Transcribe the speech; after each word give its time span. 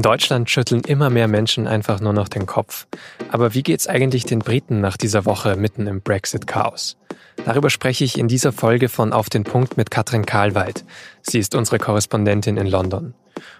In 0.00 0.04
Deutschland 0.04 0.48
schütteln 0.48 0.80
immer 0.80 1.10
mehr 1.10 1.28
Menschen 1.28 1.66
einfach 1.66 2.00
nur 2.00 2.14
noch 2.14 2.28
den 2.28 2.46
Kopf. 2.46 2.86
Aber 3.30 3.52
wie 3.52 3.62
geht's 3.62 3.86
eigentlich 3.86 4.24
den 4.24 4.38
Briten 4.38 4.80
nach 4.80 4.96
dieser 4.96 5.26
Woche 5.26 5.56
mitten 5.56 5.86
im 5.86 6.00
Brexit-Chaos? 6.00 6.96
Darüber 7.44 7.68
spreche 7.68 8.04
ich 8.04 8.18
in 8.18 8.26
dieser 8.26 8.50
Folge 8.50 8.88
von 8.88 9.12
Auf 9.12 9.28
den 9.28 9.44
Punkt 9.44 9.76
mit 9.76 9.90
Katrin 9.90 10.24
Karlweit. 10.24 10.86
Sie 11.20 11.38
ist 11.38 11.54
unsere 11.54 11.78
Korrespondentin 11.78 12.56
in 12.56 12.66
London. 12.66 13.12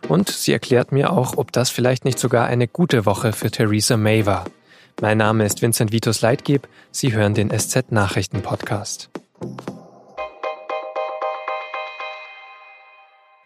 Und 0.08 0.30
sie 0.30 0.52
erklärt 0.52 0.92
mir 0.92 1.12
auch, 1.12 1.36
ob 1.36 1.52
das 1.52 1.68
vielleicht 1.68 2.06
nicht 2.06 2.18
sogar 2.18 2.46
eine 2.46 2.66
gute 2.66 3.04
Woche 3.04 3.34
für 3.34 3.50
Theresa 3.50 3.98
May 3.98 4.24
war. 4.24 4.46
Mein 5.02 5.18
Name 5.18 5.44
ist 5.44 5.60
Vincent 5.60 5.92
Vitus 5.92 6.22
Leitgeb. 6.22 6.66
Sie 6.90 7.12
hören 7.12 7.34
den 7.34 7.50
SZ 7.50 7.92
Nachrichten 7.92 8.40
Podcast. 8.40 9.10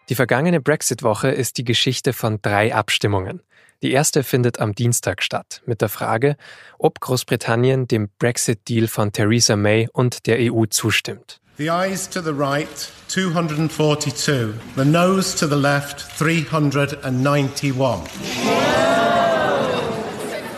Die 0.09 0.15
vergangene 0.15 0.61
Brexit-Woche 0.61 1.29
ist 1.29 1.57
die 1.57 1.63
Geschichte 1.63 2.13
von 2.13 2.39
drei 2.39 2.75
Abstimmungen. 2.75 3.41
Die 3.81 3.91
erste 3.91 4.23
findet 4.23 4.59
am 4.59 4.75
Dienstag 4.75 5.23
statt, 5.23 5.63
mit 5.65 5.81
der 5.81 5.89
Frage, 5.89 6.37
ob 6.77 6.99
Großbritannien 6.99 7.87
dem 7.87 8.09
Brexit-Deal 8.19 8.87
von 8.87 9.11
Theresa 9.11 9.55
May 9.55 9.89
und 9.91 10.27
der 10.27 10.37
EU 10.39 10.65
zustimmt. 10.65 11.41
The 11.57 11.69
eyes 11.69 12.07
to 12.09 12.21
the 12.21 12.31
right, 12.31 12.67
242. 13.07 14.53
The 14.75 14.85
nose 14.85 15.35
to 15.37 15.47
the 15.47 15.59
left, 15.59 16.05
391. 16.19 18.03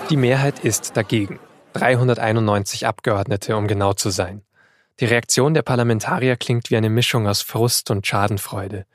Die 0.09 0.17
Mehrheit 0.17 0.59
ist 0.59 0.97
dagegen. 0.97 1.39
391 1.73 2.85
Abgeordnete, 2.85 3.55
um 3.55 3.67
genau 3.67 3.93
zu 3.93 4.09
sein. 4.09 4.41
Die 4.99 5.05
Reaktion 5.05 5.53
der 5.53 5.61
Parlamentarier 5.61 6.35
klingt 6.35 6.71
wie 6.71 6.77
eine 6.77 6.89
Mischung 6.89 7.27
aus 7.27 7.43
Frust 7.43 7.91
und 7.91 8.07
Schadenfreude. 8.07 8.85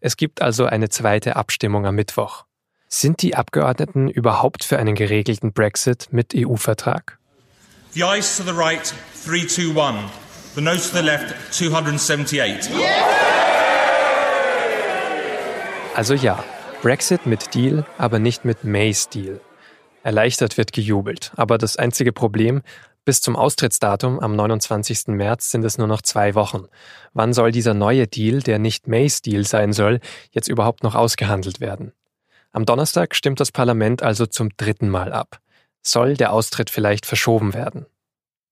Es 0.00 0.16
gibt 0.16 0.42
also 0.42 0.66
eine 0.66 0.88
zweite 0.90 1.34
Abstimmung 1.34 1.84
am 1.84 1.96
Mittwoch. 1.96 2.44
Sind 2.88 3.20
die 3.20 3.34
Abgeordneten 3.34 4.08
überhaupt 4.08 4.62
für 4.62 4.78
einen 4.78 4.94
geregelten 4.94 5.52
Brexit 5.52 6.08
mit 6.12 6.34
EU-Vertrag? 6.36 7.18
The 7.94 8.02
eyes 8.02 8.36
to 8.36 8.44
the 8.44 8.52
right, 8.52 8.94
321. 9.26 10.08
The 10.54 10.60
nose 10.60 10.90
to 10.90 10.98
the 10.98 11.02
left, 11.02 11.34
278. 11.52 12.70
Also 15.96 16.14
ja, 16.14 16.44
Brexit 16.80 17.26
mit 17.26 17.54
Deal, 17.54 17.84
aber 17.98 18.20
nicht 18.20 18.44
mit 18.44 18.62
Mays 18.62 19.08
Deal. 19.08 19.40
Erleichtert 20.04 20.56
wird 20.56 20.72
gejubelt, 20.72 21.32
aber 21.36 21.58
das 21.58 21.76
einzige 21.76 22.12
Problem, 22.12 22.62
bis 23.04 23.20
zum 23.20 23.36
Austrittsdatum 23.36 24.20
am 24.20 24.36
29. 24.36 25.08
März 25.08 25.50
sind 25.50 25.64
es 25.64 25.78
nur 25.78 25.86
noch 25.86 26.02
zwei 26.02 26.34
Wochen. 26.34 26.66
Wann 27.12 27.32
soll 27.32 27.52
dieser 27.52 27.74
neue 27.74 28.06
Deal, 28.06 28.40
der 28.40 28.58
nicht 28.58 28.86
Mays 28.86 29.22
Deal 29.22 29.46
sein 29.46 29.72
soll, 29.72 30.00
jetzt 30.30 30.48
überhaupt 30.48 30.82
noch 30.82 30.94
ausgehandelt 30.94 31.60
werden? 31.60 31.92
Am 32.52 32.66
Donnerstag 32.66 33.14
stimmt 33.14 33.40
das 33.40 33.52
Parlament 33.52 34.02
also 34.02 34.26
zum 34.26 34.50
dritten 34.56 34.88
Mal 34.88 35.12
ab. 35.12 35.40
Soll 35.82 36.16
der 36.16 36.32
Austritt 36.32 36.70
vielleicht 36.70 37.06
verschoben 37.06 37.54
werden? 37.54 37.86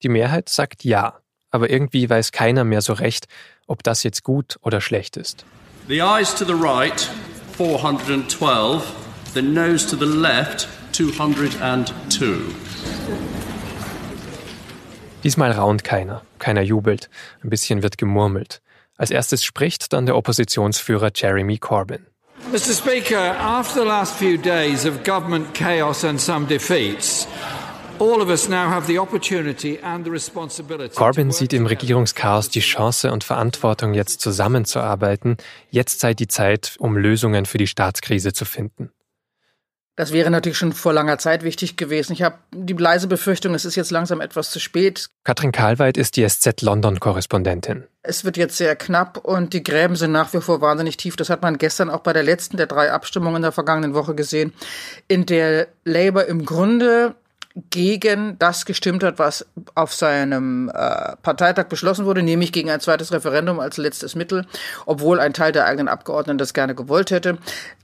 Die 0.03 0.09
Mehrheit 0.09 0.49
sagt 0.49 0.85
ja, 0.85 1.21
aber 1.51 1.71
irgendwie 1.71 2.09
weiß 2.09 2.33
keiner 2.33 2.65
mehr 2.65 2.83
so 2.83 2.93
recht, 2.93 3.27
ob 3.67 3.83
das 3.83 4.03
jetzt 4.03 4.23
gut 4.23 4.59
oder 4.63 4.81
schlecht 4.81 5.17
ist. 5.17 5.45
The 5.89 6.01
eyes 6.01 6.35
to 6.35 6.45
the 6.45 6.53
right, 6.53 7.09
412. 7.57 8.83
The 9.35 9.43
nose 9.43 9.87
to 9.89 9.97
the 9.97 10.07
left, 10.07 10.69
202. 10.93 13.36
Diesmal 15.27 15.51
raunt 15.51 15.83
keiner, 15.83 16.23
keiner 16.39 16.63
jubelt, 16.63 17.11
ein 17.43 17.51
bisschen 17.51 17.83
wird 17.83 17.99
gemurmelt. 17.99 18.63
Als 18.97 19.11
erstes 19.11 19.43
spricht 19.43 19.93
dann 19.93 20.07
der 20.07 20.15
Oppositionsführer 20.15 21.11
Jeremy 21.13 21.59
Corbyn. 21.59 22.07
Mr. 22.53 22.73
Speaker, 22.73 23.35
after 23.41 23.81
the 23.81 23.89
last 23.89 24.15
few 24.15 24.37
days 24.37 24.87
of 24.87 25.03
government 25.03 25.53
chaos 25.53 26.05
and 26.05 26.21
some 26.21 26.47
defeats, 26.47 27.27
Corbyn 30.95 31.31
sieht 31.33 31.53
im 31.55 31.67
Regierungschaos 31.67 32.51
die 32.51 32.61
Chance 32.61 33.11
und 33.11 33.25
Verantwortung, 33.25 33.95
jetzt 33.95 34.21
zusammenzuarbeiten. 34.21 35.39
Jetzt 35.71 35.99
sei 35.99 36.15
die 36.15 36.29
Zeit, 36.29 36.77
um 36.79 36.97
Lösungen 36.97 37.47
für 37.47 37.59
die 37.59 37.67
Staatskrise 37.67 38.33
zu 38.33 38.45
finden. 38.45 38.93
Das 39.97 40.13
wäre 40.13 40.31
natürlich 40.31 40.59
schon 40.59 40.75
vor 40.75 40.93
langer 40.93 41.17
Zeit 41.17 41.43
wichtig 41.43 41.79
gewesen. 41.79 42.13
Ich 42.13 42.23
habe 42.23 42.37
die 42.55 42.75
leise 42.75 43.07
Befürchtung, 43.09 43.55
es 43.55 43.65
ist 43.65 43.77
jetzt 43.77 43.91
langsam 43.91 44.21
etwas 44.21 44.51
zu 44.51 44.61
spät. 44.61 45.09
Katrin 45.25 45.53
Karlweit 45.53 45.97
ist 45.97 46.17
die 46.17 46.29
SZ 46.29 46.61
London-Korrespondentin. 46.61 47.85
Es 48.03 48.23
wird 48.23 48.37
jetzt 48.37 48.59
sehr 48.59 48.77
knapp 48.77 49.17
und 49.17 49.55
die 49.55 49.63
Gräben 49.63 49.97
sind 49.97 50.13
nach 50.13 50.35
wie 50.35 50.43
vor 50.43 50.61
wahnsinnig 50.61 50.99
tief. 50.99 51.17
Das 51.17 51.31
hat 51.31 51.41
man 51.41 51.57
gestern 51.57 51.89
auch 51.89 52.01
bei 52.01 52.13
der 52.13 52.23
letzten 52.23 52.59
der 52.59 52.67
drei 52.67 52.93
Abstimmungen 52.93 53.37
in 53.37 53.43
der 53.43 53.53
vergangenen 53.53 53.95
Woche 53.95 54.15
gesehen, 54.15 54.53
in 55.09 55.25
der 55.25 55.67
Labour 55.85 56.27
im 56.27 56.45
Grunde 56.45 57.15
gegen 57.71 58.39
das 58.39 58.67
gestimmt 58.67 59.03
hat, 59.03 59.19
was 59.19 59.47
auf 59.75 59.95
seinem 59.95 60.69
äh, 60.69 61.17
Parteitag 61.23 61.69
beschlossen 61.69 62.05
wurde, 62.05 62.23
nämlich 62.23 62.53
gegen 62.53 62.69
ein 62.69 62.81
zweites 62.81 63.13
Referendum 63.13 63.61
als 63.61 63.79
letztes 63.79 64.15
Mittel, 64.15 64.47
obwohl 64.85 65.21
ein 65.21 65.33
Teil 65.33 65.53
der 65.53 65.65
eigenen 65.65 65.89
Abgeordneten 65.89 66.37
das 66.37 66.53
gerne 66.53 66.75
gewollt 66.75 67.11
hätte. 67.11 67.39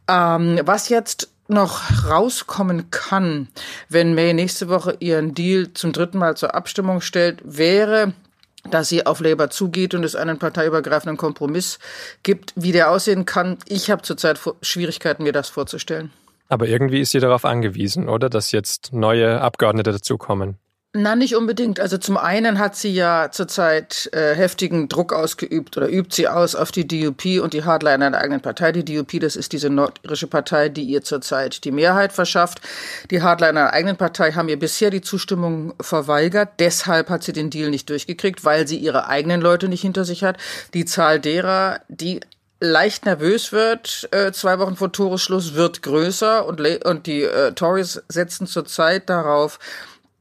Ähm, 0.09 0.61
was 0.65 0.91
jetzt 0.91 1.32
noch 1.53 2.09
rauskommen 2.09 2.91
kann, 2.91 3.49
wenn 3.89 4.15
May 4.15 4.35
nächste 4.35 4.69
Woche 4.69 4.97
ihren 5.01 5.35
Deal 5.35 5.73
zum 5.75 5.93
dritten 5.93 6.19
Mal 6.19 6.37
zur 6.37 6.55
Abstimmung 6.55 7.01
stellt, 7.01 7.41
wäre, 7.45 8.13
dass 8.71 8.89
sie 8.89 9.07
auf 9.07 9.21
Labour 9.21 9.51
zugeht 9.51 9.95
und 9.95 10.05
es 10.05 10.17
einen 10.17 10.39
parteiübergreifenden 10.39 11.17
Kompromiss 11.17 11.79
gibt. 12.23 12.53
Wie 12.57 12.73
der 12.73 12.91
aussehen 12.91 13.25
kann, 13.25 13.59
ich 13.67 13.91
habe 13.91 14.03
zurzeit 14.03 14.41
Schwierigkeiten, 14.63 15.25
mir 15.25 15.33
das 15.33 15.49
vorzustellen. 15.49 16.11
Aber 16.49 16.69
irgendwie 16.69 17.01
ist 17.01 17.13
sie 17.13 17.21
darauf 17.21 17.45
angewiesen, 17.45 18.09
oder? 18.09 18.29
Dass 18.29 18.53
jetzt 18.53 18.93
neue 18.93 19.41
Abgeordnete 19.41 19.93
dazukommen. 19.93 20.59
Na, 20.95 21.17
nicht 21.17 21.37
unbedingt. 21.37 21.81
Also 21.81 21.97
zum 21.97 22.19
einen 22.19 22.59
hat 22.59 22.77
sie 22.77 22.93
ja 22.93 23.31
zurzeit 23.33 24.11
äh, 24.13 24.35
heftigen 24.35 24.91
Druck 24.91 25.15
ausgeübt 25.15 25.75
oder 25.79 25.89
übt 25.89 26.15
sie 26.15 26.29
aus 26.29 26.55
auf 26.55 26.71
die 26.71 26.87
DUP 26.87 27.43
und 27.43 27.55
die 27.55 27.65
Hardliner 27.65 28.11
der 28.11 28.21
eigenen 28.21 28.43
Partei. 28.43 28.73
Die 28.73 28.85
DUP, 28.85 29.19
das 29.19 29.35
ist 29.35 29.53
diese 29.53 29.71
nordirische 29.71 30.27
Partei, 30.27 30.69
die 30.69 30.83
ihr 30.83 31.01
zurzeit 31.03 31.65
die 31.65 31.71
Mehrheit 31.71 32.13
verschafft. 32.13 32.61
Die 33.11 33.23
Hardliner 33.23 33.63
der 33.63 33.73
eigenen 33.73 33.97
Partei 33.97 34.33
haben 34.33 34.51
ihr 34.51 34.59
bisher 34.59 34.91
die 34.91 35.01
Zustimmung 35.01 35.73
verweigert. 35.81 36.51
Deshalb 36.59 37.09
hat 37.09 37.23
sie 37.23 37.33
den 37.33 37.49
Deal 37.49 37.71
nicht 37.71 37.89
durchgekriegt, 37.89 38.45
weil 38.45 38.69
sie 38.69 38.77
ihre 38.77 39.09
eigenen 39.09 39.41
Leute 39.41 39.71
nicht 39.71 39.81
hinter 39.81 40.05
sich 40.05 40.25
hat. 40.25 40.37
Die 40.75 40.85
Zahl 40.85 41.21
derer, 41.21 41.81
die 41.89 42.21
leicht 42.61 43.07
nervös 43.07 43.51
wird, 43.51 44.09
äh, 44.13 44.31
zwei 44.33 44.59
Wochen 44.59 44.77
vor 44.77 44.93
Toresschluss, 44.93 45.55
wird 45.55 45.83
größer 45.83 46.47
und, 46.47 46.61
und 46.85 47.07
die 47.07 47.23
äh, 47.23 47.53
Tories 47.53 48.03
setzen 48.09 48.47
zurzeit 48.47 49.11
darauf, 49.11 49.59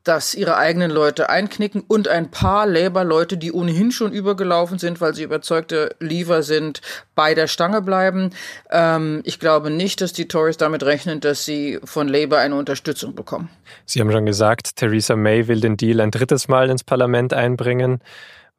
dass 0.04 0.34
ihre 0.34 0.58
eigenen 0.58 0.92
Leute 0.92 1.30
einknicken 1.30 1.84
und 1.88 2.08
ein 2.08 2.32
paar 2.32 2.66
Labour-Leute, 2.66 3.38
die 3.38 3.52
ohnehin 3.52 3.92
schon 3.92 4.12
übergelaufen 4.12 4.80
sind, 4.80 5.02
weil 5.02 5.14
sie 5.14 5.24
überzeugte 5.24 5.96
Leaver 6.00 6.44
sind, 6.44 6.82
bei 7.16 7.34
der 7.34 7.48
Stange 7.48 7.82
bleiben. 7.82 8.32
Ähm, 8.70 9.22
ich 9.24 9.40
glaube 9.40 9.70
nicht, 9.70 10.02
dass 10.02 10.14
die 10.14 10.28
Tories 10.28 10.58
damit 10.58 10.84
rechnen, 10.84 11.20
dass 11.20 11.46
sie 11.46 11.80
von 11.84 12.08
Labour 12.08 12.40
eine 12.40 12.56
Unterstützung 12.56 13.16
bekommen. 13.16 13.50
Sie 13.86 14.00
haben 14.00 14.12
schon 14.12 14.26
gesagt, 14.26 14.76
Theresa 14.76 15.16
May 15.16 15.48
will 15.48 15.62
den 15.62 15.78
Deal 15.78 16.02
ein 16.02 16.12
drittes 16.12 16.48
Mal 16.48 16.70
ins 16.70 16.84
Parlament 16.84 17.34
einbringen. 17.34 18.00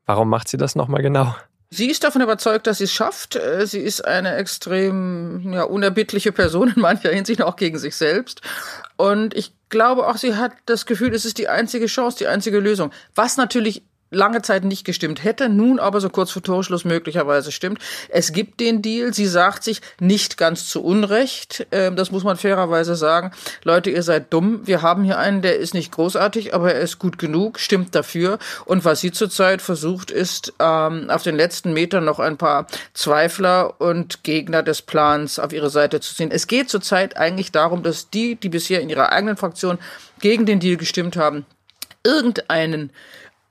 Warum 0.06 0.28
macht 0.28 0.48
sie 0.48 0.56
das 0.56 0.74
nochmal 0.74 1.02
genau? 1.02 1.34
Sie 1.74 1.88
ist 1.88 2.04
davon 2.04 2.20
überzeugt, 2.20 2.66
dass 2.66 2.78
sie 2.78 2.84
es 2.84 2.92
schafft. 2.92 3.34
Äh, 3.34 3.66
sie 3.66 3.80
ist 3.80 4.04
eine 4.04 4.36
extrem 4.36 5.54
ja, 5.54 5.62
unerbittliche 5.62 6.30
Person 6.30 6.70
in 6.76 6.82
mancher 6.82 7.08
Hinsicht, 7.08 7.40
auch 7.40 7.56
gegen 7.56 7.78
sich 7.78 7.96
selbst. 7.96 8.42
Und 8.98 9.32
ich 9.34 9.54
glaube 9.70 10.06
auch, 10.06 10.18
sie 10.18 10.36
hat 10.36 10.52
das 10.66 10.84
Gefühl, 10.84 11.14
es 11.14 11.24
ist 11.24 11.38
die 11.38 11.48
einzige 11.48 11.86
Chance, 11.86 12.18
die 12.18 12.26
einzige 12.26 12.60
Lösung. 12.60 12.92
Was 13.14 13.38
natürlich 13.38 13.84
lange 14.12 14.42
Zeit 14.42 14.64
nicht 14.64 14.84
gestimmt 14.84 15.24
hätte, 15.24 15.48
nun 15.48 15.78
aber 15.78 16.00
so 16.00 16.10
kurz 16.10 16.30
vor 16.30 16.42
Torschluss 16.42 16.84
möglicherweise 16.84 17.50
stimmt. 17.50 17.80
Es 18.08 18.32
gibt 18.32 18.60
den 18.60 18.82
Deal. 18.82 19.12
Sie 19.12 19.26
sagt 19.26 19.64
sich 19.64 19.80
nicht 19.98 20.36
ganz 20.36 20.68
zu 20.68 20.84
Unrecht. 20.84 21.66
Ähm, 21.72 21.96
das 21.96 22.10
muss 22.10 22.22
man 22.22 22.36
fairerweise 22.36 22.94
sagen. 22.94 23.32
Leute, 23.64 23.90
ihr 23.90 24.02
seid 24.02 24.32
dumm. 24.32 24.60
Wir 24.64 24.82
haben 24.82 25.02
hier 25.02 25.18
einen, 25.18 25.42
der 25.42 25.56
ist 25.56 25.74
nicht 25.74 25.90
großartig, 25.92 26.54
aber 26.54 26.74
er 26.74 26.80
ist 26.80 26.98
gut 26.98 27.18
genug, 27.18 27.58
stimmt 27.58 27.94
dafür. 27.94 28.38
Und 28.66 28.84
was 28.84 29.00
sie 29.00 29.12
zurzeit 29.12 29.62
versucht, 29.62 30.10
ist, 30.10 30.52
ähm, 30.58 31.08
auf 31.10 31.22
den 31.22 31.36
letzten 31.36 31.72
Metern 31.72 32.04
noch 32.04 32.18
ein 32.18 32.36
paar 32.36 32.66
Zweifler 32.94 33.80
und 33.80 34.22
Gegner 34.22 34.62
des 34.62 34.82
Plans 34.82 35.38
auf 35.38 35.52
ihre 35.52 35.70
Seite 35.70 36.00
zu 36.00 36.14
ziehen. 36.14 36.30
Es 36.30 36.46
geht 36.46 36.68
zurzeit 36.68 37.16
eigentlich 37.16 37.50
darum, 37.50 37.82
dass 37.82 38.10
die, 38.10 38.36
die 38.36 38.50
bisher 38.50 38.80
in 38.80 38.90
ihrer 38.90 39.10
eigenen 39.10 39.36
Fraktion 39.36 39.78
gegen 40.20 40.46
den 40.46 40.60
Deal 40.60 40.76
gestimmt 40.76 41.16
haben, 41.16 41.46
irgendeinen 42.04 42.90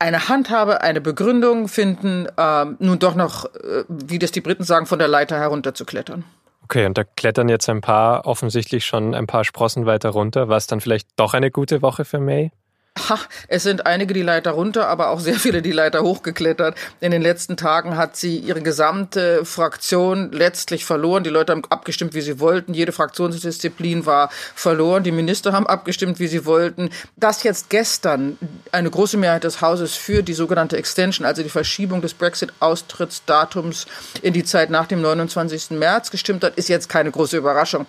eine 0.02 0.28
Handhabe, 0.28 0.82
eine 0.82 1.00
Begründung 1.00 1.68
finden, 1.68 2.28
äh, 2.36 2.66
nun 2.80 2.98
doch 2.98 3.14
noch, 3.16 3.46
äh, 3.46 3.84
wie 3.88 4.18
das 4.18 4.32
die 4.32 4.42
Briten 4.42 4.64
sagen, 4.64 4.88
von 4.88 4.98
der 4.98 5.08
Leiter 5.08 5.40
herunterzuklettern. 5.40 6.24
Okay, 6.64 6.86
und 6.86 6.98
da 6.98 7.04
klettern 7.04 7.50
jetzt 7.50 7.70
ein 7.70 7.82
paar 7.82 8.26
offensichtlich 8.26 8.86
schon 8.86 9.14
ein 9.14 9.28
paar 9.28 9.44
Sprossen 9.44 9.86
weiter 9.86 10.10
runter. 10.10 10.48
War 10.50 10.58
es 10.58 10.68
dann 10.68 10.82
vielleicht 10.82 11.08
doch 11.18 11.34
eine 11.34 11.52
gute 11.52 11.82
Woche 11.82 12.04
für 12.04 12.20
May? 12.20 12.52
Ha, 13.00 13.18
es 13.48 13.64
sind 13.64 13.86
einige 13.86 14.14
die 14.14 14.22
Leiter 14.22 14.52
runter, 14.52 14.88
aber 14.88 15.12
auch 15.12 15.22
sehr 15.22 15.36
viele 15.36 15.62
die 15.62 15.72
Leiter 15.72 16.04
hochgeklettert. 16.04 16.78
In 17.00 17.12
den 17.12 17.22
letzten 17.22 17.56
Tagen 17.56 17.96
hat 17.96 18.18
sie 18.18 18.38
ihre 18.38 18.62
gesamte 18.62 19.46
Fraktion 19.46 20.32
letztlich 20.34 20.84
verloren. 20.84 21.24
Die 21.24 21.30
Leute 21.30 21.54
haben 21.54 21.64
abgestimmt, 21.70 22.14
wie 22.14 22.22
sie 22.22 22.42
wollten. 22.42 22.74
Jede 22.74 22.92
Fraktionsdisziplin 22.92 24.06
war 24.06 24.30
verloren. 24.56 25.04
Die 25.04 25.14
Minister 25.14 25.54
haben 25.54 25.68
abgestimmt, 25.68 26.20
wie 26.20 26.28
sie 26.28 26.46
wollten. 26.46 26.90
Dass 27.16 27.44
jetzt 27.44 27.70
gestern 27.70 28.38
eine 28.74 28.90
große 28.90 29.16
Mehrheit 29.16 29.46
des 29.46 29.62
Hauses 29.62 29.96
für 29.96 30.22
die 30.22 30.34
sogenannte 30.34 30.76
Extension, 30.76 31.26
also 31.26 31.44
die 31.44 31.50
Verschiebung 31.50 32.02
des 32.02 32.14
Brexit-Austrittsdatums 32.14 33.88
in 34.22 34.34
die 34.34 34.44
Zeit 34.44 34.70
nach 34.70 34.86
dem 34.86 35.02
29. 35.02 35.72
März 35.72 36.12
gestimmt 36.12 36.44
hat, 36.44 36.56
ist 36.58 36.68
jetzt 36.68 36.90
keine 36.90 37.10
große 37.12 37.38
Überraschung. 37.38 37.86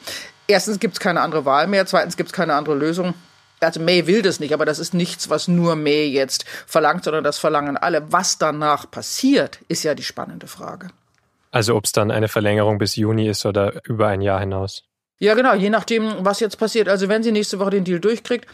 Erstens 0.47 0.79
gibt 0.79 0.95
es 0.95 1.01
keine 1.01 1.23
andere 1.23 1.45
Wahl 1.45 1.67
mehr. 1.67 1.87
Zweitens 1.87 2.17
gibt 2.17 2.29
es 2.29 2.33
keine 2.33 2.55
andere 2.55 2.77
Lösung. 2.77 3.15
Also 3.63 3.81
May 3.81 4.07
will 4.07 4.23
das 4.23 4.41
nicht, 4.41 4.53
aber 4.53 4.65
das 4.65 4.79
ist 4.79 4.95
nichts, 4.95 5.31
was 5.31 5.49
nur 5.49 5.77
May 5.77 6.07
jetzt 6.07 6.45
verlangt, 6.67 7.05
sondern 7.05 7.25
das 7.25 7.39
verlangen 7.39 7.77
alle. 7.77 8.13
Was 8.13 8.39
danach 8.39 8.91
passiert, 8.91 9.61
ist 9.69 9.83
ja 9.83 9.95
die 9.95 10.03
spannende 10.03 10.47
Frage. 10.47 10.89
Also 11.51 11.77
ob 11.77 11.85
es 11.85 11.93
dann 11.93 12.11
eine 12.11 12.29
Verlängerung 12.29 12.79
bis 12.79 12.97
Juni 12.97 13.29
ist 13.29 13.45
oder 13.45 13.81
über 13.85 14.09
ein 14.09 14.23
Jahr 14.23 14.41
hinaus. 14.41 14.85
Ja, 15.19 15.35
genau, 15.35 15.55
je 15.55 15.71
nachdem, 15.71 16.25
was 16.25 16.41
jetzt 16.41 16.59
passiert. 16.59 16.89
Also 16.89 17.09
wenn 17.09 17.23
sie 17.23 17.31
nächste 17.31 17.61
Woche 17.61 17.71
den 17.71 17.85
Deal 17.85 18.01
durchkriegt, 18.01 18.47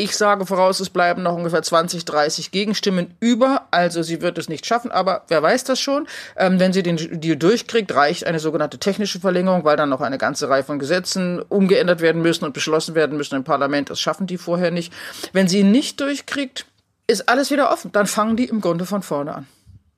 ich 0.00 0.16
sage 0.16 0.46
voraus, 0.46 0.80
es 0.80 0.88
bleiben 0.88 1.22
noch 1.22 1.34
ungefähr 1.34 1.62
20, 1.62 2.06
30 2.06 2.50
Gegenstimmen 2.50 3.14
über. 3.20 3.66
Also 3.70 4.02
sie 4.02 4.22
wird 4.22 4.38
es 4.38 4.48
nicht 4.48 4.64
schaffen, 4.64 4.90
aber 4.90 5.24
wer 5.28 5.42
weiß 5.42 5.64
das 5.64 5.78
schon. 5.78 6.08
Ähm, 6.38 6.58
wenn 6.58 6.72
sie 6.72 6.82
den 6.82 7.20
Deal 7.20 7.36
durchkriegt, 7.36 7.94
reicht 7.94 8.26
eine 8.26 8.38
sogenannte 8.38 8.78
technische 8.78 9.20
Verlängerung, 9.20 9.64
weil 9.64 9.76
dann 9.76 9.90
noch 9.90 10.00
eine 10.00 10.16
ganze 10.16 10.48
Reihe 10.48 10.64
von 10.64 10.78
Gesetzen 10.78 11.42
umgeändert 11.42 12.00
werden 12.00 12.22
müssen 12.22 12.46
und 12.46 12.54
beschlossen 12.54 12.94
werden 12.94 13.18
müssen 13.18 13.34
im 13.34 13.44
Parlament. 13.44 13.90
Das 13.90 14.00
schaffen 14.00 14.26
die 14.26 14.38
vorher 14.38 14.70
nicht. 14.70 14.90
Wenn 15.34 15.48
sie 15.48 15.60
ihn 15.60 15.70
nicht 15.70 16.00
durchkriegt, 16.00 16.64
ist 17.06 17.28
alles 17.28 17.50
wieder 17.50 17.70
offen. 17.70 17.92
Dann 17.92 18.06
fangen 18.06 18.36
die 18.36 18.46
im 18.46 18.62
Grunde 18.62 18.86
von 18.86 19.02
vorne 19.02 19.34
an. 19.34 19.46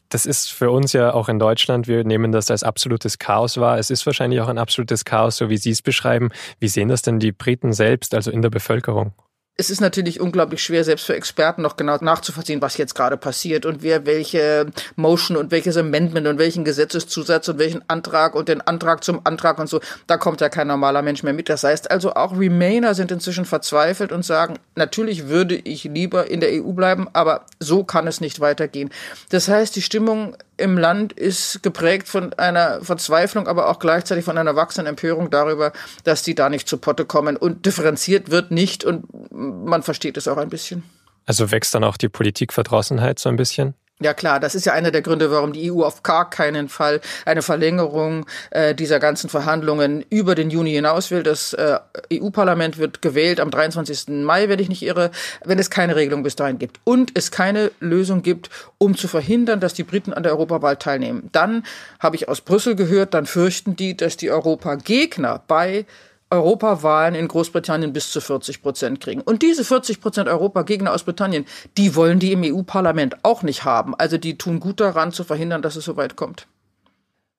Das 0.08 0.26
ist 0.26 0.50
für 0.52 0.72
uns 0.72 0.93
ja 0.93 1.14
auch 1.14 1.28
in 1.28 1.38
Deutschland, 1.38 1.87
wir 1.87 2.02
nehmen 2.02 2.32
das 2.32 2.50
als 2.50 2.64
absolutes 2.64 3.19
Chaos 3.19 3.56
wahr. 3.58 3.78
Es 3.78 3.88
ist 3.88 4.05
wahrscheinlich 4.05 4.40
auch 4.40 4.48
ein 4.48 4.58
absolutes 4.58 5.05
Chaos, 5.05 5.37
so 5.37 5.48
wie 5.48 5.56
Sie 5.58 5.70
es 5.70 5.81
beschreiben. 5.81 6.31
Wie 6.58 6.69
sehen 6.69 6.88
das 6.88 7.02
denn 7.02 7.20
die 7.20 7.32
Briten 7.32 7.72
selbst, 7.72 8.14
also 8.14 8.31
in 8.32 8.43
der 8.43 8.50
Bevölkerung? 8.50 9.14
Es 9.58 9.69
ist 9.69 9.81
natürlich 9.81 10.19
unglaublich 10.19 10.62
schwer, 10.62 10.82
selbst 10.82 11.04
für 11.04 11.14
Experten 11.14 11.60
noch 11.60 11.76
genau 11.76 11.99
nachzuvollziehen, 12.00 12.62
was 12.62 12.78
jetzt 12.78 12.94
gerade 12.94 13.19
passiert 13.19 13.66
und 13.66 13.82
wer 13.82 14.06
welche 14.06 14.66
Motion 14.96 15.37
und 15.37 15.50
welches 15.50 15.76
Amendment 15.76 16.26
und 16.26 16.38
welchen 16.38 16.64
Gesetzeszusatz 16.64 17.49
und 17.49 17.58
welchen 17.58 17.88
Antrag 17.88 18.34
und 18.34 18.49
den 18.49 18.62
Antrag 18.62 19.04
zum 19.04 19.20
Antrag 19.25 19.58
und 19.58 19.69
so. 19.69 19.81
Da 20.06 20.16
kommt 20.16 20.40
ja 20.40 20.49
kein 20.49 20.69
normaler 20.69 21.02
Mensch 21.02 21.22
mehr 21.22 21.34
mit. 21.34 21.50
Das 21.50 21.64
heißt 21.64 21.90
also, 21.90 22.14
auch 22.14 22.38
Remainer 22.38 22.94
sind 22.94 23.12
inzwischen 23.12 23.44
verzweifelt 23.44 24.10
und 24.10 24.25
sagen, 24.25 24.58
natürlich 24.75 25.28
würde 25.28 25.56
ich 25.56 25.84
lieber 25.84 26.31
in 26.31 26.40
der 26.40 26.50
EU 26.52 26.72
bleiben, 26.72 27.08
aber 27.12 27.44
so 27.60 27.84
kann 27.84 28.06
es 28.06 28.22
nicht 28.22 28.40
weitergehen. 28.40 28.90
Das 29.28 29.48
heißt, 29.48 29.76
die 29.76 29.82
Stimmung 29.82 30.34
im 30.62 30.78
Land 30.78 31.12
ist 31.12 31.62
geprägt 31.62 32.08
von 32.08 32.32
einer 32.34 32.80
Verzweiflung, 32.82 33.48
aber 33.48 33.68
auch 33.68 33.78
gleichzeitig 33.78 34.24
von 34.24 34.38
einer 34.38 34.56
wachsenden 34.56 34.90
Empörung 34.90 35.28
darüber, 35.28 35.72
dass 36.04 36.22
die 36.22 36.34
da 36.34 36.48
nicht 36.48 36.68
zu 36.68 36.78
Potte 36.78 37.04
kommen. 37.04 37.36
Und 37.36 37.66
differenziert 37.66 38.30
wird 38.30 38.50
nicht 38.50 38.84
und 38.84 39.04
man 39.32 39.82
versteht 39.82 40.16
es 40.16 40.28
auch 40.28 40.36
ein 40.36 40.48
bisschen. 40.48 40.84
Also 41.26 41.50
wächst 41.50 41.74
dann 41.74 41.84
auch 41.84 41.96
die 41.96 42.08
Politikverdrossenheit 42.08 43.18
so 43.18 43.28
ein 43.28 43.36
bisschen? 43.36 43.74
Ja 44.02 44.14
klar, 44.14 44.40
das 44.40 44.54
ist 44.54 44.66
ja 44.66 44.72
einer 44.72 44.90
der 44.90 45.02
Gründe, 45.02 45.31
warum 45.31 45.52
die 45.52 45.70
EU 45.70 45.82
auf 45.82 46.02
gar 46.02 46.28
keinen 46.28 46.69
Fall 46.69 47.00
eine 47.25 47.43
Verlängerung 47.43 48.26
äh, 48.50 48.75
dieser 48.75 48.99
ganzen 48.99 49.31
Verhandlungen 49.31 50.04
über 50.10 50.34
den 50.34 50.50
Juni 50.50 50.72
hinaus 50.72 51.10
will. 51.10 51.22
Das 51.22 51.52
äh, 51.52 51.78
EU-Parlament 52.12 52.78
wird 52.78 53.02
gewählt 53.02 53.40
am 53.40 53.50
23. 53.50 54.08
Mai, 54.08 54.49
wenn 54.49 54.58
ich 54.58 54.69
nicht 54.69 54.82
irre, 54.82 55.10
wenn 55.44 55.58
es 55.58 55.70
keine 55.70 55.96
Regelung 55.96 56.22
bis 56.22 56.37
dahin 56.37 56.58
gibt 56.58 56.81
und 56.84 57.16
es 57.16 57.31
keine 57.31 57.70
Lösung 57.81 58.22
gibt, 58.22 58.50
um 58.78 58.96
zu 58.96 59.08
verhindern, 59.08 59.60
dass 59.60 59.75
die 59.75 59.84
Briten 59.84 60.12
an 60.12 60.22
der 60.22 60.32
Europawahl 60.32 60.76
teilnehmen. 60.76 61.28
Dann 61.32 61.64
habe 62.00 62.16
ich 62.16 62.28
aus 62.28 62.40
Brüssel 62.40 62.75
gehört, 62.75 63.14
dann 63.14 63.26
fürchten 63.26 63.76
die, 63.76 63.96
dass 63.96 64.16
die 64.16 64.31
Europagegner 64.31 65.43
bei 65.46 65.87
Europawahlen 66.32 67.14
in 67.14 67.29
Großbritannien 67.29 67.93
bis 67.93 68.11
zu 68.11 68.20
40 68.20 68.62
Prozent 68.62 69.00
kriegen. 69.00 69.20
Und 69.20 69.43
diese 69.43 69.64
40 69.64 70.00
Prozent 70.00 70.29
Europagegner 70.29 70.93
aus 70.93 71.05
Britannien, 71.05 71.46
die 71.76 71.94
wollen 71.94 72.19
die 72.19 72.32
im 72.32 72.43
EU-Parlament 72.43 73.23
auch 73.23 73.43
nicht 73.43 73.64
haben. 73.64 73.94
Also 73.94 74.19
die 74.19 74.38
tun 74.38 74.58
gut 74.58 74.81
daran, 74.81 75.12
zu 75.12 75.25
verhindern, 75.25 75.62
dass 75.62 75.76
es 75.76 75.84
so 75.84 75.96
weit 75.96 76.17
kommt. 76.17 76.46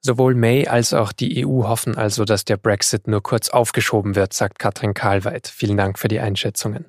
Sowohl 0.01 0.35
May 0.35 0.67
als 0.67 0.93
auch 0.93 1.11
die 1.11 1.45
EU 1.45 1.63
hoffen 1.63 1.97
also, 1.97 2.25
dass 2.25 2.45
der 2.45 2.57
Brexit 2.57 3.07
nur 3.07 3.23
kurz 3.23 3.49
aufgeschoben 3.49 4.15
wird, 4.15 4.33
sagt 4.33 4.59
Katrin 4.59 4.93
Karlweit. 4.93 5.47
Vielen 5.47 5.77
Dank 5.77 5.97
für 5.97 6.09
die 6.09 6.19
Einschätzungen. 6.19 6.85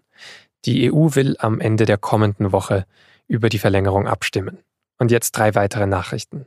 Die 0.65 0.93
EU 0.93 1.15
will 1.15 1.37
am 1.39 1.61
Ende 1.61 1.87
der 1.87 1.97
kommenden 1.97 2.53
Woche 2.53 2.87
über 3.29 3.49
die 3.49 3.59
Verlängerung 3.59 4.09
abstimmen. 4.09 4.59
Und 4.99 5.11
jetzt 5.11 5.33
drei 5.33 5.55
weitere 5.55 5.87
Nachrichten. 5.87 6.47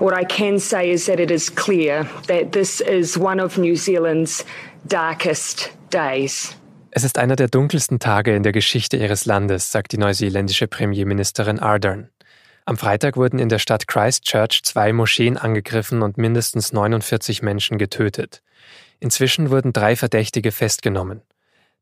What 0.00 0.14
I 0.16 0.24
can 0.24 0.60
say 0.60 0.92
is 0.92 1.06
that 1.06 1.18
it 1.18 1.30
is 1.30 1.52
clear 1.52 2.06
that 2.28 2.52
this 2.52 2.80
is 2.80 3.18
one 3.18 3.42
of 3.42 3.58
New 3.58 3.74
Zealand's 3.74 4.44
darkest 4.86 5.72
days. 5.90 6.54
Es 6.92 7.02
ist 7.02 7.18
einer 7.18 7.34
der 7.34 7.48
dunkelsten 7.48 7.98
Tage 7.98 8.34
in 8.36 8.44
der 8.44 8.52
Geschichte 8.52 8.96
ihres 8.96 9.24
Landes, 9.24 9.72
sagt 9.72 9.90
die 9.90 9.98
neuseeländische 9.98 10.68
Premierministerin 10.68 11.58
Ardern. 11.58 12.10
Am 12.64 12.76
Freitag 12.76 13.16
wurden 13.16 13.40
in 13.40 13.48
der 13.48 13.58
Stadt 13.58 13.88
Christchurch 13.88 14.62
zwei 14.62 14.92
Moscheen 14.92 15.36
angegriffen 15.36 16.02
und 16.02 16.16
mindestens 16.16 16.72
49 16.72 17.42
Menschen 17.42 17.76
getötet. 17.76 18.42
Inzwischen 19.00 19.50
wurden 19.50 19.72
drei 19.72 19.96
Verdächtige 19.96 20.52
festgenommen. 20.52 21.22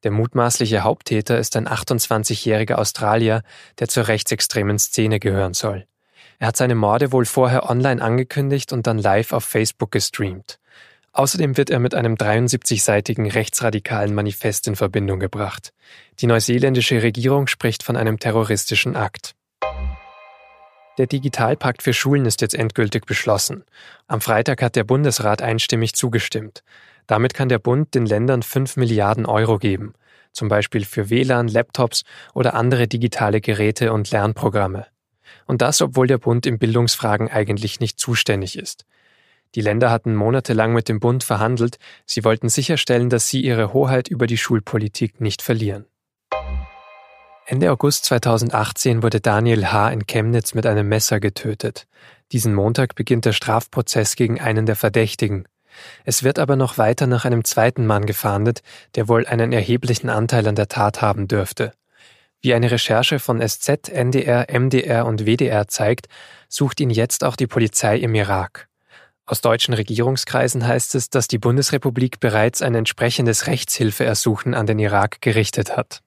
Der 0.04 0.10
mutmaßliche 0.10 0.84
Haupttäter 0.84 1.38
ist 1.38 1.54
ein 1.56 1.68
28-jähriger 1.68 2.76
Australier, 2.76 3.42
der 3.78 3.88
zur 3.88 4.08
rechtsextremen 4.08 4.78
Szene 4.78 5.20
gehören 5.20 5.52
soll. 5.52 5.86
Er 6.38 6.48
hat 6.48 6.56
seine 6.56 6.74
Morde 6.74 7.12
wohl 7.12 7.24
vorher 7.24 7.70
online 7.70 8.02
angekündigt 8.02 8.72
und 8.72 8.86
dann 8.86 8.98
live 8.98 9.32
auf 9.32 9.44
Facebook 9.44 9.90
gestreamt. 9.90 10.58
Außerdem 11.12 11.56
wird 11.56 11.70
er 11.70 11.78
mit 11.78 11.94
einem 11.94 12.14
73-seitigen 12.14 13.30
rechtsradikalen 13.30 14.14
Manifest 14.14 14.68
in 14.68 14.76
Verbindung 14.76 15.18
gebracht. 15.18 15.72
Die 16.20 16.26
neuseeländische 16.26 17.02
Regierung 17.02 17.46
spricht 17.46 17.82
von 17.82 17.96
einem 17.96 18.18
terroristischen 18.18 18.96
Akt. 18.96 19.34
Der 20.98 21.06
Digitalpakt 21.06 21.82
für 21.82 21.94
Schulen 21.94 22.26
ist 22.26 22.42
jetzt 22.42 22.54
endgültig 22.54 23.06
beschlossen. 23.06 23.64
Am 24.06 24.20
Freitag 24.20 24.62
hat 24.62 24.76
der 24.76 24.84
Bundesrat 24.84 25.40
einstimmig 25.40 25.94
zugestimmt. 25.94 26.62
Damit 27.06 27.32
kann 27.32 27.48
der 27.48 27.58
Bund 27.58 27.94
den 27.94 28.04
Ländern 28.04 28.42
5 28.42 28.76
Milliarden 28.76 29.24
Euro 29.24 29.58
geben, 29.58 29.94
zum 30.32 30.48
Beispiel 30.48 30.84
für 30.84 31.08
WLAN, 31.08 31.48
Laptops 31.48 32.02
oder 32.34 32.54
andere 32.54 32.88
digitale 32.88 33.40
Geräte 33.40 33.92
und 33.92 34.10
Lernprogramme. 34.10 34.86
Und 35.46 35.62
das, 35.62 35.80
obwohl 35.82 36.06
der 36.06 36.18
Bund 36.18 36.46
in 36.46 36.58
Bildungsfragen 36.58 37.30
eigentlich 37.30 37.80
nicht 37.80 37.98
zuständig 37.98 38.58
ist. 38.58 38.84
Die 39.54 39.60
Länder 39.60 39.90
hatten 39.90 40.14
monatelang 40.14 40.72
mit 40.72 40.88
dem 40.88 41.00
Bund 41.00 41.24
verhandelt, 41.24 41.78
sie 42.04 42.24
wollten 42.24 42.48
sicherstellen, 42.48 43.08
dass 43.08 43.28
sie 43.28 43.40
ihre 43.40 43.72
Hoheit 43.72 44.08
über 44.08 44.26
die 44.26 44.36
Schulpolitik 44.36 45.20
nicht 45.20 45.40
verlieren. 45.40 45.86
Ende 47.46 47.70
August 47.70 48.04
2018 48.06 49.04
wurde 49.04 49.20
Daniel 49.20 49.66
H. 49.66 49.90
in 49.90 50.06
Chemnitz 50.06 50.54
mit 50.54 50.66
einem 50.66 50.88
Messer 50.88 51.20
getötet. 51.20 51.86
Diesen 52.32 52.54
Montag 52.54 52.96
beginnt 52.96 53.24
der 53.24 53.32
Strafprozess 53.32 54.16
gegen 54.16 54.40
einen 54.40 54.66
der 54.66 54.74
Verdächtigen. 54.74 55.46
Es 56.04 56.24
wird 56.24 56.38
aber 56.40 56.56
noch 56.56 56.76
weiter 56.76 57.06
nach 57.06 57.24
einem 57.24 57.44
zweiten 57.44 57.86
Mann 57.86 58.04
gefahndet, 58.04 58.62
der 58.96 59.08
wohl 59.08 59.26
einen 59.26 59.52
erheblichen 59.52 60.10
Anteil 60.10 60.48
an 60.48 60.56
der 60.56 60.68
Tat 60.68 61.02
haben 61.02 61.28
dürfte. 61.28 61.72
Wie 62.46 62.54
eine 62.54 62.70
Recherche 62.70 63.18
von 63.18 63.40
SZ, 63.40 63.88
NDR, 63.88 64.46
MDR 64.48 65.04
und 65.04 65.26
WDR 65.26 65.66
zeigt, 65.66 66.06
sucht 66.48 66.78
ihn 66.78 66.90
jetzt 66.90 67.24
auch 67.24 67.34
die 67.34 67.48
Polizei 67.48 67.96
im 67.98 68.14
Irak. 68.14 68.68
Aus 69.26 69.40
deutschen 69.40 69.74
Regierungskreisen 69.74 70.64
heißt 70.64 70.94
es, 70.94 71.10
dass 71.10 71.26
die 71.26 71.38
Bundesrepublik 71.38 72.20
bereits 72.20 72.62
ein 72.62 72.76
entsprechendes 72.76 73.48
Rechtshilfeersuchen 73.48 74.54
an 74.54 74.66
den 74.66 74.78
Irak 74.78 75.20
gerichtet 75.22 75.76
hat. 75.76 76.02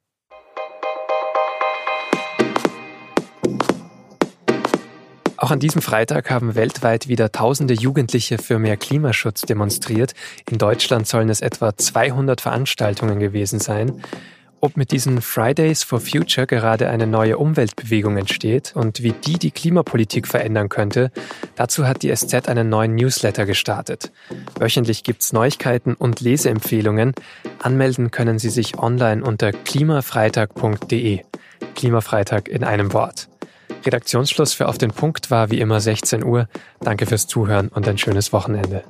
Auch 5.36 5.52
an 5.52 5.60
diesem 5.60 5.82
Freitag 5.82 6.32
haben 6.32 6.56
weltweit 6.56 7.10
wieder 7.10 7.34
tausende 7.34 7.74
Jugendliche 7.74 8.38
für 8.38 8.60
mehr 8.60 8.78
Klimaschutz 8.78 9.42
demonstriert. 9.42 10.14
In 10.50 10.58
Deutschland 10.58 11.06
sollen 11.06 11.28
es 11.28 11.42
etwa 11.42 11.76
200 11.76 12.40
Veranstaltungen 12.40 13.20
gewesen 13.20 13.60
sein. 13.60 14.02
Ob 14.62 14.76
mit 14.76 14.92
diesen 14.92 15.22
Fridays 15.22 15.84
for 15.84 16.02
Future 16.02 16.46
gerade 16.46 16.90
eine 16.90 17.08
neue 17.08 17.38
Umweltbewegung 17.38 18.18
entsteht 18.18 18.74
und 18.76 19.02
wie 19.02 19.14
die 19.14 19.40
die 19.40 19.52
Klimapolitik 19.52 20.28
verändern 20.28 20.68
könnte, 20.68 21.12
dazu 21.56 21.88
hat 21.88 22.04
die 22.04 22.14
SZ 22.14 22.50
einen 22.50 22.68
neuen 22.68 22.96
Newsletter 22.96 23.46
gestartet. 23.46 24.12
Wöchentlich 24.60 25.04
gibt's 25.04 25.32
Neuigkeiten 25.32 25.94
und 25.94 26.20
Leseempfehlungen. 26.20 27.14
Anmelden 27.60 28.12
können 28.12 28.38
Sie 28.38 28.50
sich 28.50 28.78
online 28.78 29.24
unter 29.24 29.54
klimafreitag.de. 29.54 31.22
Klimafreitag 31.76 32.50
in 32.50 32.66
einem 32.66 32.92
Wort. 32.92 33.30
Redaktionsschluss 33.86 34.54
für 34.54 34.68
Auf 34.68 34.78
den 34.78 34.92
Punkt 34.92 35.32
war 35.32 35.52
wie 35.52 35.62
immer 35.62 35.80
16 35.80 36.24
Uhr. 36.24 36.50
Danke 36.82 37.06
fürs 37.06 37.28
Zuhören 37.28 37.70
und 37.70 37.88
ein 37.88 37.98
schönes 37.98 38.34
Wochenende. 38.34 38.84